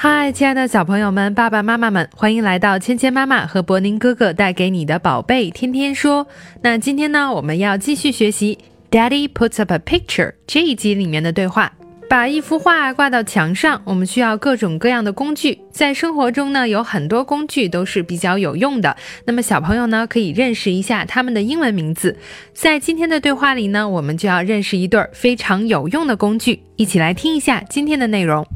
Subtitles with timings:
[0.00, 6.24] 嗨，亲爱的小朋友们、爸爸妈妈们，欢迎来到芊芊妈妈和博宁哥哥带给你的宝贝天天说。
[6.62, 8.56] 那今天呢，我们要继续学习
[8.96, 11.72] 《Daddy puts up a picture》这一集里面的对话。
[12.08, 15.58] 把一幅画挂到墙上，我们需要各种各样的工具。
[15.72, 18.96] 在生活中呢，有很多工具都是比较有用的。
[19.24, 22.16] 那么小朋友呢，可以认识一下它们的英文名字。
[22.54, 26.62] 在今天的对话里呢，我们就要认识一对非常有用的工具。
[26.76, 28.46] 一起来听一下今天的内容。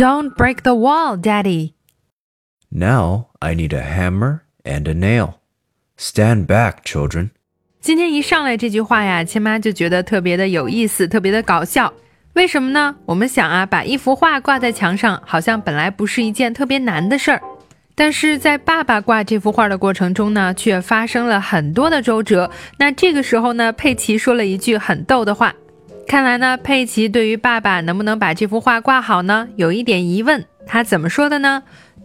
[0.00, 1.74] Don't break the wall, Daddy.
[2.70, 5.34] Now I need a hammer and a nail.
[5.98, 7.32] Stand back, children.
[7.82, 11.92] 今天一上来这句话呀，亲妈就觉得特别的有意思，特别的搞笑。
[12.32, 12.96] 为什么呢？
[13.04, 17.42] 我们想啊，把一幅画挂在墙上，好像本来不是一件特别难的事儿，
[17.94, 22.50] 但是在爸爸挂这幅画的过程中呢，却发生了很多的周折。
[22.78, 25.54] 那这个时候呢，佩奇说了一句很逗的话。
[26.10, 30.44] 看来呢，佩奇对于爸爸能不能把这幅画挂好呢，有一点疑问。
[30.66, 31.62] 他怎么说的呢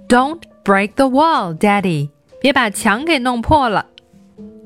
[0.07, 2.11] ？Don't break the wall, Daddy。
[2.39, 3.87] 别把墙给弄破了。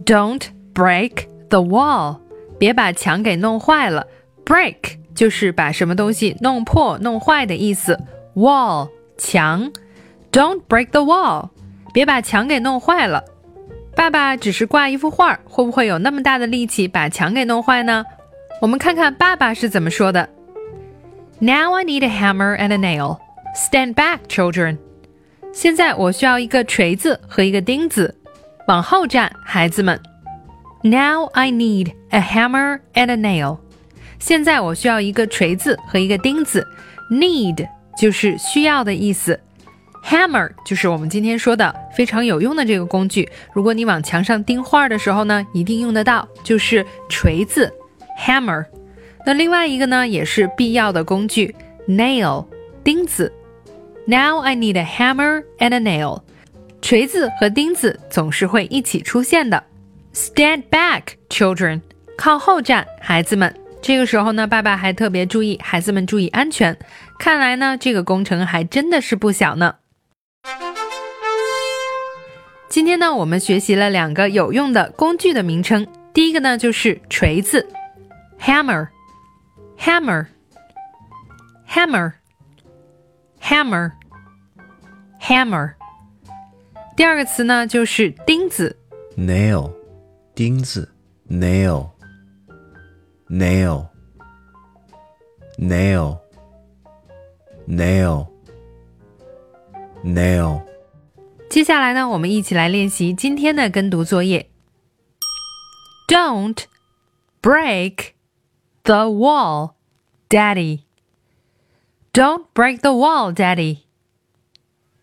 [0.05, 0.41] Don't
[0.75, 2.19] break the wall。
[2.59, 4.05] 别把墙给弄坏了。
[4.43, 7.97] Break 就是把什么东西弄破、弄坏的意思。
[8.35, 9.71] Wall 墙。
[10.33, 11.47] Don't break the wall。
[11.93, 13.23] 别把墙给弄坏了。
[13.95, 18.03] 爸爸只是挂一幅画，会不会有那么大的力气把墙给弄坏呢？
[18.61, 20.27] 我们看看爸爸是怎么说的。
[21.39, 23.19] Now I need a hammer and a nail.
[23.55, 24.77] Stand back, children.
[25.53, 28.13] 现在我需要一个锤子和一个钉子，
[28.67, 29.99] 往后站，孩子们。
[30.83, 33.59] Now I need a hammer and a nail.
[34.19, 36.67] 现在我需要一个锤子和一个钉子。
[37.09, 37.67] Need
[37.97, 39.39] 就是需要的意思。
[40.03, 43.27] Hammer 就是我们今天说的非常有用的这个工具。
[43.53, 47.73] 如果你往墙上钉画的时候呢，一定用得到，就是锤子。
[48.19, 48.65] Hammer，
[49.25, 51.55] 那另外一个呢，也是必要的工具
[51.87, 52.45] ，nail，
[52.83, 53.31] 钉子。
[54.05, 56.21] Now I need a hammer and a nail。
[56.81, 59.63] 锤子和钉子总是会一起出现的。
[60.13, 61.81] Stand back, children，
[62.17, 63.53] 靠后站，孩子们。
[63.81, 66.77] 这个时候呢，爸爸还特别注意孩子们注意安全。
[67.17, 69.75] 看来呢，这个工程还真的是不小呢。
[72.67, 75.87] 今天呢，我们学习了两个有用的工具的名称。
[76.13, 77.65] 第一个呢，就是锤子。
[78.38, 78.88] hammer,
[79.78, 80.26] hammer,
[81.66, 82.12] hammer,
[83.40, 83.92] hammer,
[85.20, 85.74] hammer。
[86.96, 88.76] 第二个词呢就是钉子，
[89.16, 89.72] nail，
[90.34, 90.88] 钉子，
[91.28, 91.90] nail,
[93.28, 93.88] nail,
[95.58, 96.18] nail,
[97.66, 98.28] nail,
[100.04, 100.62] nail。
[101.50, 104.50] 接下来呢，我们一起来练习今天的跟读作业。
[106.08, 106.64] Don't
[107.40, 108.10] break
[108.88, 109.76] the wall,
[110.28, 110.84] Daddy.
[112.12, 113.84] Don't break the wall, Daddy.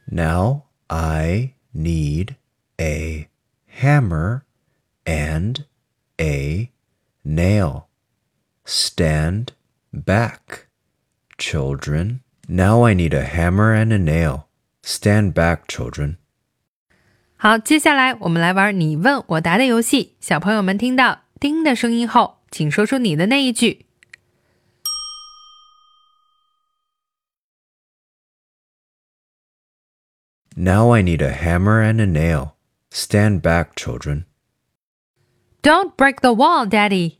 [0.09, 2.36] Now I need
[2.80, 3.28] a
[3.68, 4.46] hammer
[5.06, 5.66] and
[6.20, 6.70] a
[7.24, 7.88] nail.
[8.66, 9.54] Stand
[9.92, 10.68] back,
[11.38, 12.22] children.
[12.48, 14.48] Now I need a hammer and a nail.
[14.84, 16.18] Stand back, children.
[17.38, 20.16] 好，接下来我们来玩你问我答的游戏。
[20.20, 23.86] 小朋友们听到“叮”的声音后， 请说出你的那一句。
[30.56, 32.56] Now I need a hammer and a nail.
[32.92, 34.26] Stand back, children.
[35.64, 37.20] Don't break the wall, Daddy.